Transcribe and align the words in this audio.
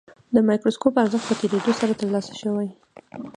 د 0.35 0.35
مایکروسکوپ 0.47 0.95
ارزښت 1.03 1.25
په 1.29 1.35
تېرېدو 1.41 1.71
سره 1.79 1.93
ترلاسه 2.01 2.33
شوی. 2.41 2.69